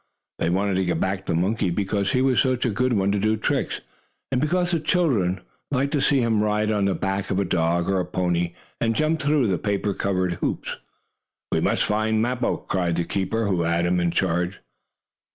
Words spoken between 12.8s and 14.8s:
the keeper who had him in charge.